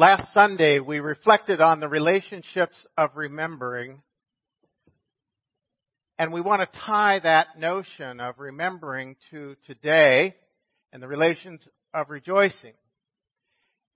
[0.00, 4.00] Last Sunday, we reflected on the relationships of remembering,
[6.18, 10.36] and we want to tie that notion of remembering to today
[10.90, 12.72] and the relations of rejoicing.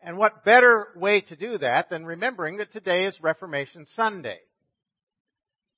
[0.03, 4.41] And what better way to do that than remembering that today is Reformation Sunday?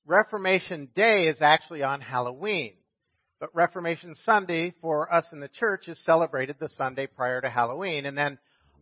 [0.05, 2.73] Reformation Day is actually on Halloween,
[3.39, 8.05] but Reformation Sunday for us in the church is celebrated the Sunday prior to Halloween,
[8.05, 8.37] and then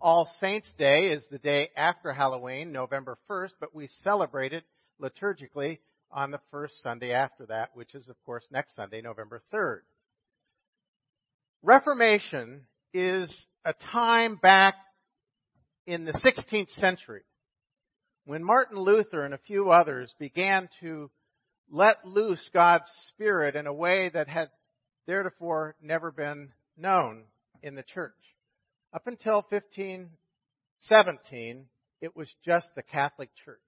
[0.06, 4.64] all Saints Day is the day after Halloween, November 1st, but we celebrate it
[5.02, 5.80] liturgically
[6.12, 9.80] on the first Sunday after that, which is, of course, next Sunday, November 3rd.
[11.64, 14.76] Reformation is a time back
[15.88, 17.24] in the 16th century
[18.26, 21.10] when Martin Luther and a few others began to
[21.72, 24.50] let loose God's Spirit in a way that had
[25.08, 27.24] theretofore never been known
[27.64, 28.14] in the church.
[28.96, 31.66] Up until 1517,
[32.00, 33.60] it was just the Catholic Church.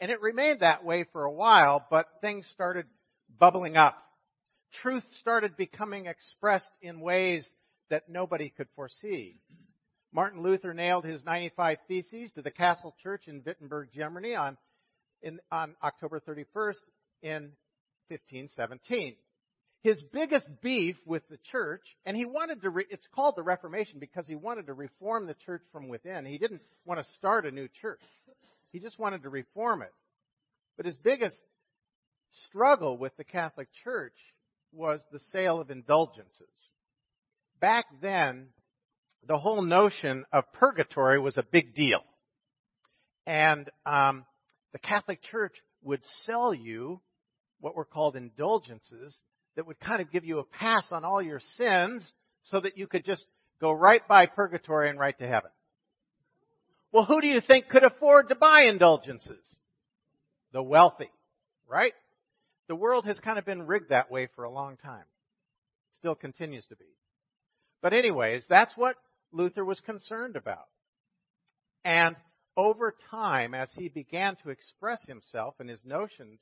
[0.00, 2.86] And it remained that way for a while, but things started
[3.38, 3.96] bubbling up.
[4.82, 7.48] Truth started becoming expressed in ways
[7.88, 9.38] that nobody could foresee.
[10.12, 14.58] Martin Luther nailed his 95 Theses to the Castle Church in Wittenberg, Germany on,
[15.22, 16.80] in, on October 31st
[17.22, 17.52] in
[18.08, 19.14] 1517
[19.84, 24.00] his biggest beef with the church, and he wanted to, re- it's called the Reformation
[24.00, 26.24] because he wanted to reform the church from within.
[26.24, 28.00] He didn't want to start a new church.
[28.72, 29.92] He just wanted to reform it.
[30.78, 31.36] But his biggest
[32.46, 34.16] struggle with the Catholic Church
[34.72, 36.48] was the sale of indulgences.
[37.60, 38.48] Back then,
[39.28, 42.00] the whole notion of purgatory was a big deal.
[43.26, 44.24] And um,
[44.72, 47.02] the Catholic Church would sell you
[47.60, 49.14] what were called indulgences
[49.56, 52.12] that would kind of give you a pass on all your sins
[52.44, 53.26] so that you could just
[53.60, 55.50] go right by purgatory and right to heaven.
[56.92, 59.44] Well, who do you think could afford to buy indulgences?
[60.52, 61.10] The wealthy,
[61.68, 61.92] right?
[62.68, 65.04] The world has kind of been rigged that way for a long time.
[65.98, 66.84] Still continues to be.
[67.82, 68.96] But anyways, that's what
[69.32, 70.68] Luther was concerned about.
[71.84, 72.16] And
[72.56, 76.40] over time, as he began to express himself and his notions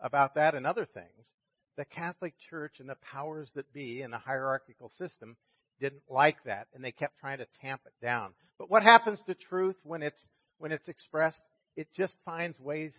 [0.00, 1.28] about that and other things,
[1.76, 5.36] the Catholic Church and the powers that be in a hierarchical system
[5.80, 8.32] didn't like that and they kept trying to tamp it down.
[8.58, 10.28] But what happens to truth when it's
[10.58, 11.40] when it's expressed?
[11.76, 12.92] It just finds ways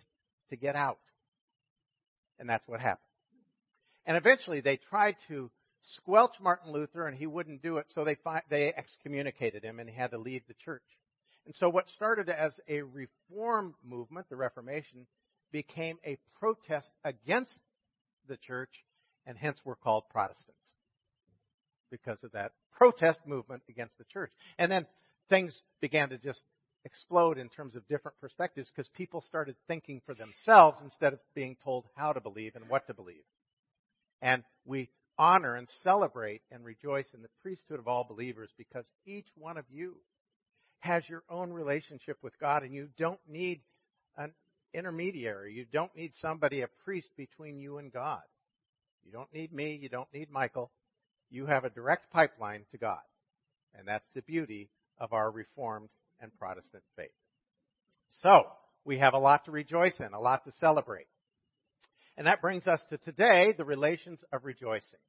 [0.50, 0.98] to get out.
[2.38, 2.98] And that's what happened.
[4.04, 5.50] And eventually they tried to
[5.96, 8.16] squelch Martin Luther and he wouldn't do it, so they
[8.50, 10.82] they excommunicated him and he had to leave the church.
[11.46, 15.06] And so what started as a reform movement, the Reformation,
[15.52, 17.60] became a protest against
[18.28, 18.70] the church,
[19.26, 20.58] and hence we're called Protestants
[21.90, 24.32] because of that protest movement against the church.
[24.58, 24.86] And then
[25.28, 26.42] things began to just
[26.84, 31.56] explode in terms of different perspectives because people started thinking for themselves instead of being
[31.64, 33.24] told how to believe and what to believe.
[34.20, 39.28] And we honor and celebrate and rejoice in the priesthood of all believers because each
[39.36, 39.96] one of you
[40.80, 43.60] has your own relationship with God and you don't need
[44.16, 44.32] an
[44.74, 45.54] intermediary.
[45.54, 48.22] You don't need somebody, a priest between you and God.
[49.04, 49.78] You don't need me.
[49.80, 50.70] You don't need Michael.
[51.30, 53.00] You have a direct pipeline to God.
[53.74, 55.90] And that's the beauty of our Reformed
[56.20, 57.10] and Protestant faith.
[58.22, 58.44] So,
[58.84, 61.06] we have a lot to rejoice in, a lot to celebrate.
[62.16, 65.00] And that brings us to today, the relations of rejoicing.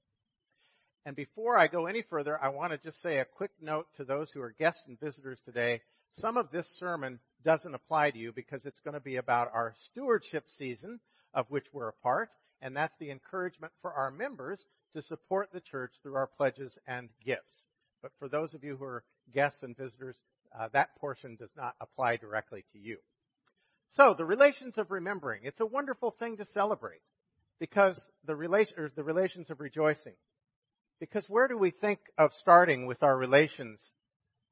[1.05, 4.05] And before I go any further, I want to just say a quick note to
[4.05, 5.81] those who are guests and visitors today.
[6.17, 9.73] Some of this sermon doesn't apply to you because it's going to be about our
[9.91, 10.99] stewardship season
[11.33, 12.29] of which we're a part,
[12.61, 14.63] and that's the encouragement for our members
[14.95, 17.65] to support the church through our pledges and gifts.
[18.01, 20.15] But for those of you who are guests and visitors,
[20.57, 22.97] uh, that portion does not apply directly to you.
[23.91, 25.41] So, the relations of remembering.
[25.43, 27.01] It's a wonderful thing to celebrate
[27.59, 30.15] because the, relation, the relations of rejoicing.
[30.99, 33.79] Because where do we think of starting with our relations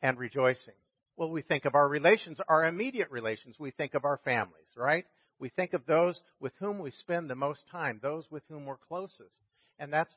[0.02, 0.74] and rejoicing?
[1.16, 3.56] Well, we think of our relations, our immediate relations.
[3.60, 5.06] We think of our families, right?
[5.40, 8.78] We think of those with whom we spend the most time, those with whom we're
[8.78, 9.40] closest.
[9.78, 10.16] And that's,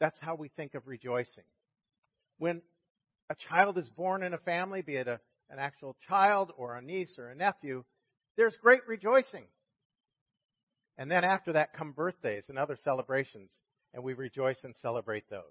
[0.00, 1.44] that's how we think of rejoicing.
[2.38, 2.62] When
[3.30, 5.20] a child is born in a family, be it a,
[5.50, 7.84] an actual child or a niece or a nephew,
[8.36, 9.46] there's great rejoicing.
[10.98, 13.50] And then after that come birthdays and other celebrations,
[13.94, 15.42] and we rejoice and celebrate those.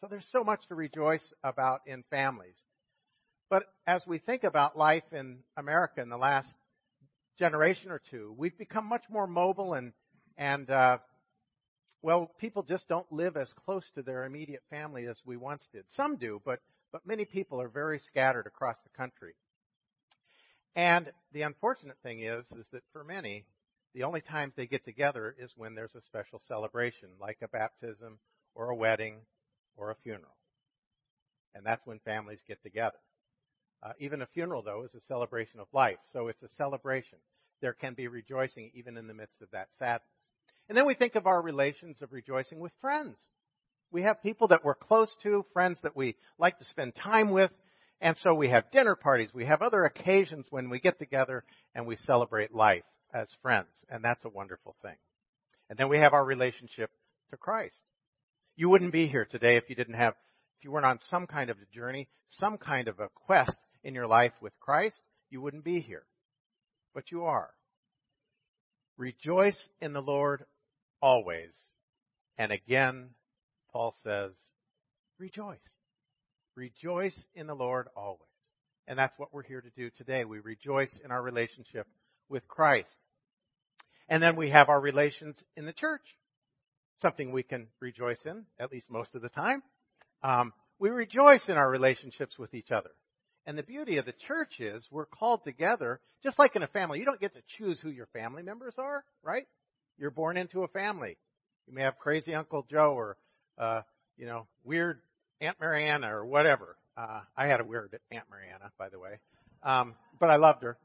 [0.00, 2.54] So there's so much to rejoice about in families.
[3.50, 6.48] But as we think about life in America in the last
[7.38, 9.92] generation or two, we've become much more mobile and
[10.36, 10.98] and uh,
[12.02, 15.84] well, people just don't live as close to their immediate family as we once did.
[15.88, 16.60] Some do, but
[16.92, 19.34] but many people are very scattered across the country.
[20.76, 23.44] And the unfortunate thing is, is that for many,
[23.94, 28.18] the only times they get together is when there's a special celebration, like a baptism
[28.54, 29.16] or a wedding
[29.76, 30.36] or a funeral.
[31.54, 32.98] And that's when families get together.
[33.82, 35.98] Uh, even a funeral, though, is a celebration of life.
[36.12, 37.18] So it's a celebration.
[37.60, 40.08] There can be rejoicing even in the midst of that sadness.
[40.68, 43.16] And then we think of our relations of rejoicing with friends.
[43.90, 47.50] We have people that we're close to, friends that we like to spend time with,
[48.00, 49.30] and so we have dinner parties.
[49.32, 51.44] We have other occasions when we get together
[51.74, 52.84] and we celebrate life
[53.14, 54.96] as friends, and that's a wonderful thing.
[55.70, 56.90] And then we have our relationship
[57.30, 57.76] to Christ.
[58.56, 60.14] You wouldn't be here today if you didn't have,
[60.58, 63.58] if you weren't on some kind of a journey, some kind of a quest
[63.88, 65.00] in your life with Christ,
[65.30, 66.04] you wouldn't be here.
[66.94, 67.48] But you are.
[68.98, 70.44] Rejoice in the Lord
[71.00, 71.52] always.
[72.36, 73.08] And again,
[73.72, 74.32] Paul says,
[75.18, 75.56] rejoice.
[76.54, 78.20] Rejoice in the Lord always.
[78.86, 80.26] And that's what we're here to do today.
[80.26, 81.86] We rejoice in our relationship
[82.28, 82.94] with Christ.
[84.10, 86.04] And then we have our relations in the church.
[86.98, 89.62] Something we can rejoice in, at least most of the time.
[90.22, 92.90] Um, we rejoice in our relationships with each other.
[93.48, 96.98] And the beauty of the church is we're called together, just like in a family.
[96.98, 99.46] You don't get to choose who your family members are, right?
[99.96, 101.16] You're born into a family.
[101.66, 103.16] You may have crazy Uncle Joe or,
[103.56, 103.80] uh,
[104.18, 105.00] you know, weird
[105.40, 106.76] Aunt Mariana or whatever.
[106.94, 109.12] Uh, I had a weird Aunt Mariana, by the way,
[109.62, 110.76] um, but I loved her.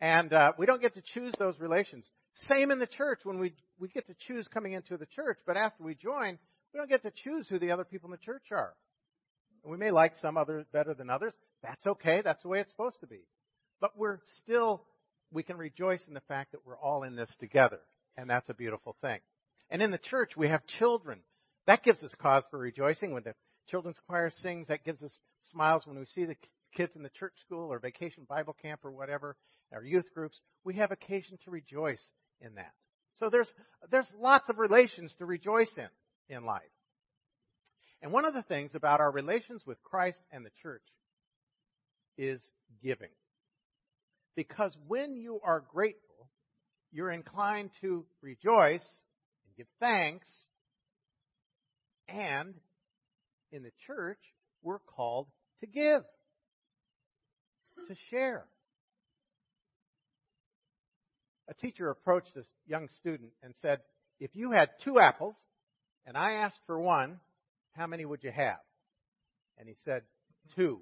[0.00, 2.04] And uh, we don't get to choose those relations.
[2.48, 5.56] Same in the church when we we get to choose coming into the church, but
[5.56, 6.36] after we join,
[6.74, 8.74] we don't get to choose who the other people in the church are.
[9.64, 11.34] We may like some others better than others.
[11.62, 12.22] That's okay.
[12.22, 13.20] That's the way it's supposed to be.
[13.80, 14.82] But we're still
[15.30, 17.80] we can rejoice in the fact that we're all in this together,
[18.16, 19.20] and that's a beautiful thing.
[19.70, 21.20] And in the church, we have children.
[21.66, 23.34] That gives us cause for rejoicing when the
[23.68, 24.68] children's choir sings.
[24.68, 25.12] That gives us
[25.52, 26.36] smiles when we see the
[26.74, 29.36] kids in the church school or vacation Bible camp or whatever,
[29.72, 30.40] our youth groups.
[30.64, 32.04] We have occasion to rejoice
[32.40, 32.72] in that.
[33.18, 33.52] So there's,
[33.90, 35.88] there's lots of relations to rejoice in
[36.34, 36.62] in life.
[38.02, 40.82] And one of the things about our relations with Christ and the church
[42.16, 42.42] is
[42.82, 43.10] giving.
[44.36, 46.30] Because when you are grateful,
[46.92, 48.86] you're inclined to rejoice
[49.44, 50.28] and give thanks
[52.08, 52.54] and
[53.52, 54.18] in the church,
[54.62, 55.26] we're called
[55.60, 56.02] to give,
[57.88, 58.46] to share.
[61.48, 63.80] A teacher approached a young student and said,
[64.20, 65.34] If you had two apples
[66.06, 67.20] and I asked for one,
[67.78, 68.58] how many would you have?
[69.58, 70.02] And he said,
[70.56, 70.80] Two.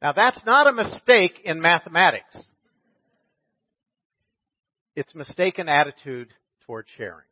[0.00, 2.36] now that's not a mistake in mathematics.
[4.96, 6.28] It's mistaken attitude
[6.66, 7.26] toward sharing.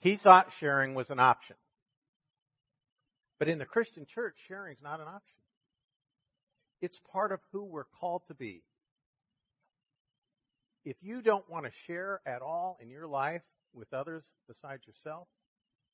[0.00, 1.56] He thought sharing was an option.
[3.38, 5.38] But in the Christian church, sharing is not an option.
[6.80, 8.62] It's part of who we're called to be.
[10.84, 13.42] If you don't want to share at all in your life
[13.72, 15.28] with others besides yourself,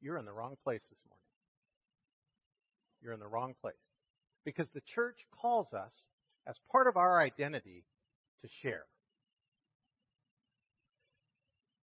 [0.01, 1.21] you're in the wrong place this morning.
[3.03, 3.75] You're in the wrong place.
[4.45, 5.93] Because the church calls us,
[6.47, 7.85] as part of our identity,
[8.43, 8.85] to share.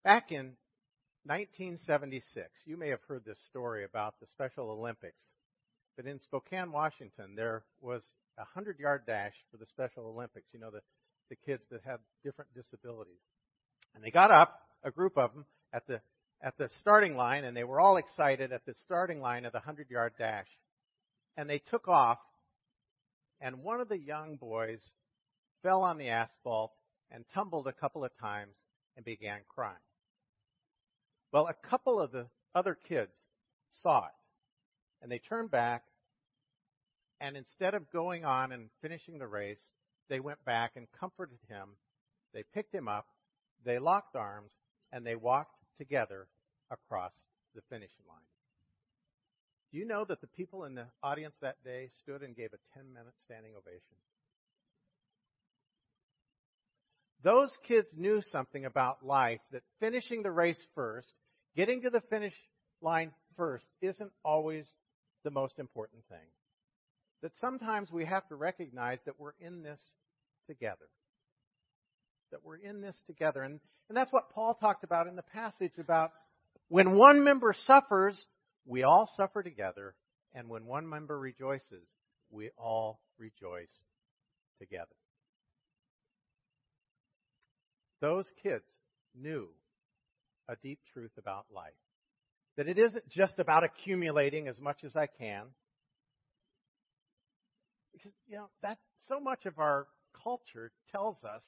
[0.04, 0.56] Back in
[1.24, 2.48] 1976.
[2.66, 5.22] You may have heard this story about the Special Olympics.
[5.96, 8.02] But in Spokane, Washington, there was
[8.38, 10.48] a 100 yard dash for the Special Olympics.
[10.52, 10.80] You know, the,
[11.32, 13.22] the kids that have different disabilities.
[13.94, 16.02] And they got up, a group of them, at the,
[16.42, 19.58] at the starting line, and they were all excited at the starting line of the
[19.58, 20.46] 100 yard dash.
[21.38, 22.18] And they took off,
[23.40, 24.82] and one of the young boys
[25.62, 26.72] fell on the asphalt
[27.10, 28.52] and tumbled a couple of times
[28.96, 29.76] and began crying.
[31.32, 33.12] Well, a couple of the other kids
[33.70, 34.12] saw it,
[35.00, 35.84] and they turned back,
[37.22, 39.62] and instead of going on and finishing the race,
[40.08, 41.76] they went back and comforted him.
[42.34, 43.06] They picked him up,
[43.64, 44.52] they locked arms,
[44.92, 46.26] and they walked together
[46.70, 47.12] across
[47.54, 48.18] the finishing line.
[49.70, 52.78] Do you know that the people in the audience that day stood and gave a
[52.78, 53.96] 10 minute standing ovation?
[57.22, 61.14] Those kids knew something about life that finishing the race first
[61.54, 62.34] Getting to the finish
[62.80, 64.66] line first isn't always
[65.22, 66.26] the most important thing.
[67.22, 69.80] That sometimes we have to recognize that we're in this
[70.48, 70.88] together.
[72.32, 73.42] That we're in this together.
[73.42, 76.10] And, and that's what Paul talked about in the passage about
[76.68, 78.24] when one member suffers,
[78.66, 79.94] we all suffer together.
[80.34, 81.86] And when one member rejoices,
[82.30, 83.70] we all rejoice
[84.58, 84.86] together.
[88.00, 88.64] Those kids
[89.14, 89.48] knew
[90.48, 91.72] a deep truth about life.
[92.56, 95.44] That it isn't just about accumulating as much as I can,
[97.92, 99.86] Because, you know, that so much of our
[100.22, 101.44] culture tells us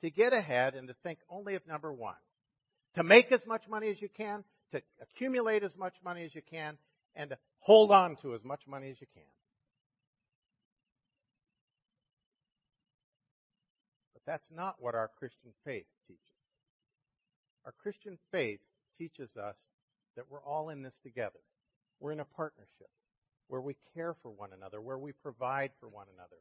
[0.00, 2.14] to get ahead and to think only of number one.
[2.94, 6.42] To make as much money as you can, to accumulate as much money as you
[6.48, 6.78] can,
[7.16, 9.22] and to hold on to as much money as you can.
[14.12, 16.20] But that's not what our Christian faith teaches.
[17.64, 18.60] Our Christian faith
[18.98, 19.56] teaches us
[20.16, 21.40] that we're all in this together.
[21.98, 22.90] We're in a partnership
[23.48, 26.36] where we care for one another, where we provide for one another.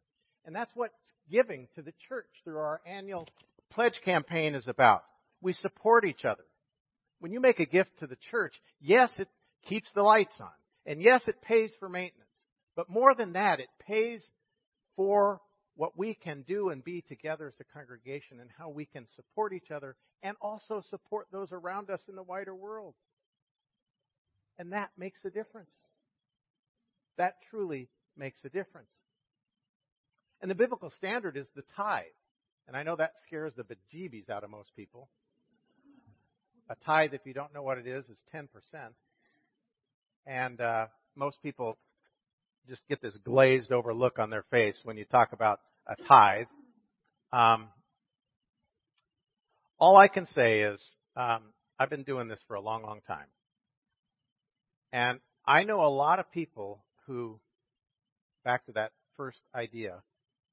[0.46, 0.92] And that's what
[1.32, 3.28] giving to the church through our annual
[3.72, 5.04] pledge campaign is about.
[5.42, 6.44] We support each other.
[7.20, 9.30] When you make a gift to the church, yes, it
[9.68, 10.52] keeps the lights on.
[10.86, 12.30] And yes, it pays for maintenance.
[12.76, 14.26] But more than that, it pays
[14.96, 15.40] for
[15.76, 19.54] what we can do and be together as a congregation and how we can support
[19.54, 22.94] each other and also support those around us in the wider world.
[24.60, 25.72] And that makes a difference.
[27.18, 28.90] That truly makes a difference.
[30.42, 32.04] And the biblical standard is the tithe.
[32.68, 35.10] And I know that scares the bejeebies out of most people.
[36.70, 38.48] A tithe, if you don't know what it is, is 10%.
[40.26, 41.78] And uh, most people
[42.70, 46.48] just get this glazed over look on their face when you talk about a tithe.
[47.34, 47.68] Um,
[49.78, 50.82] all I can say is
[51.18, 51.42] um,
[51.78, 53.28] I've been doing this for a long, long time.
[54.94, 57.40] And I know a lot of people who,
[58.44, 60.02] back to that first idea,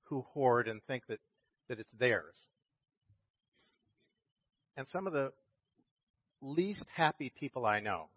[0.05, 1.21] who hoard and think that,
[1.69, 2.47] that it's theirs.
[4.77, 5.33] And some of the
[6.41, 8.09] least happy people I know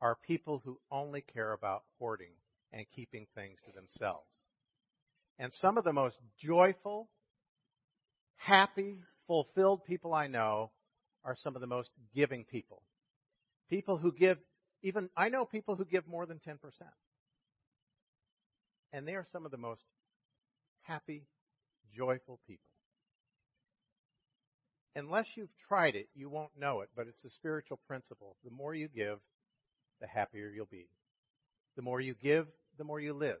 [0.00, 2.32] are people who only care about hoarding
[2.72, 4.26] and keeping things to themselves.
[5.38, 7.08] And some of the most joyful,
[8.36, 10.72] happy, fulfilled people I know
[11.24, 12.82] are some of the most giving people.
[13.70, 14.38] People who give
[14.82, 16.58] even, I know people who give more than 10%.
[18.92, 19.82] And they are some of the most
[20.82, 21.26] happy,
[21.96, 22.64] joyful people.
[24.94, 28.36] Unless you've tried it, you won't know it, but it's a spiritual principle.
[28.44, 29.18] The more you give,
[30.00, 30.88] the happier you'll be.
[31.76, 32.46] The more you give,
[32.76, 33.38] the more you live.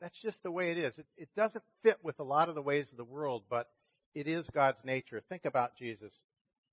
[0.00, 0.96] That's just the way it is.
[0.96, 3.68] It, it doesn't fit with a lot of the ways of the world, but
[4.14, 5.20] it is God's nature.
[5.28, 6.14] Think about Jesus.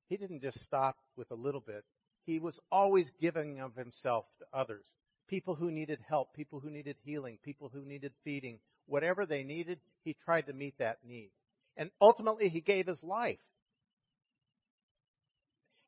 [0.08, 1.84] He didn't just stop with a little bit.
[2.28, 4.86] He was always giving of himself to others.
[5.30, 8.60] People who needed help, people who needed healing, people who needed feeding.
[8.86, 11.32] Whatever they needed, he tried to meet that need.
[11.78, 13.40] And ultimately, he gave his life.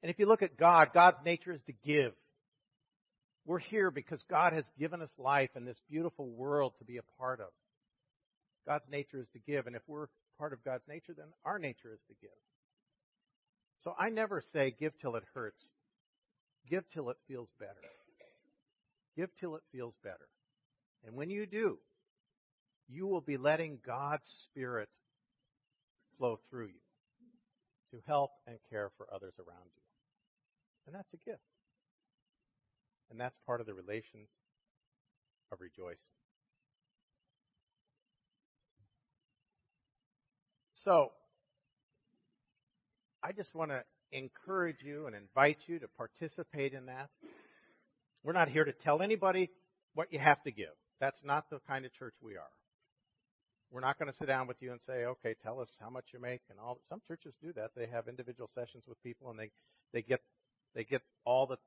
[0.01, 2.13] And if you look at God, God's nature is to give.
[3.46, 7.19] We're here because God has given us life and this beautiful world to be a
[7.19, 7.50] part of.
[8.65, 9.67] God's nature is to give.
[9.67, 12.29] And if we're part of God's nature, then our nature is to give.
[13.84, 15.62] So I never say give till it hurts.
[16.70, 17.72] Give till it feels better.
[19.16, 20.28] Give till it feels better.
[21.06, 21.78] And when you do,
[22.88, 24.90] you will be letting God's Spirit
[26.18, 26.82] flow through you
[27.92, 29.82] to help and care for others around you.
[30.86, 31.42] And that's a gift.
[33.10, 34.30] And that's part of the relations
[35.52, 35.98] of rejoicing.
[40.76, 41.12] So,
[43.24, 47.10] I just want to encourage you and invite you to participate in that.
[48.24, 49.50] We're not here to tell anybody
[49.94, 50.74] what you have to give.
[51.00, 52.51] That's not the kind of church we are.
[53.72, 56.06] We're not going to sit down with you and say, okay, tell us how much
[56.13, 56.80] you make and all.
[56.89, 57.72] Some churches do that.
[57.75, 59.51] They have individual sessions with people and they,
[59.94, 60.22] they get,
[60.74, 61.58] they get all the,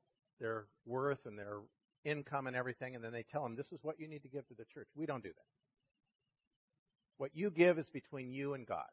[0.41, 1.59] their worth and their
[2.05, 4.47] income and everything and then they tell them this is what you need to give
[4.49, 4.89] to the church.
[4.97, 5.47] We don't do that.
[7.19, 8.91] What you give is between you and God.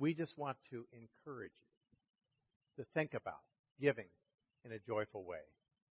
[0.00, 3.44] We just want to encourage you to think about
[3.78, 4.08] giving
[4.64, 5.44] in a joyful way.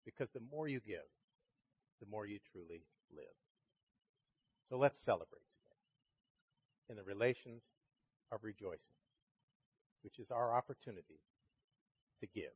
[0.03, 1.05] Because the more you give,
[2.01, 2.81] the more you truly
[3.15, 3.37] live.
[4.69, 7.61] So let's celebrate today in the relations
[8.31, 8.97] of rejoicing,
[10.01, 11.21] which is our opportunity
[12.21, 12.55] to give.